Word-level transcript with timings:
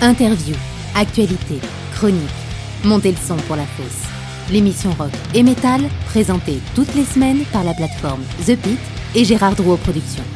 Interview, 0.00 0.54
actualité, 0.94 1.60
chronique. 1.94 2.20
Montez 2.84 3.12
le 3.12 3.16
son 3.16 3.36
pour 3.36 3.56
la 3.56 3.64
fosse. 3.64 4.08
L'émission 4.50 4.90
rock 4.98 5.12
et 5.34 5.42
métal 5.42 5.82
présentée 6.06 6.58
toutes 6.74 6.94
les 6.94 7.04
semaines 7.04 7.44
par 7.52 7.64
la 7.64 7.72
plateforme 7.72 8.22
The 8.46 8.56
Pit 8.56 8.78
et 9.14 9.24
Gérard 9.24 9.54
Drouot 9.54 9.78
Productions. 9.78 10.33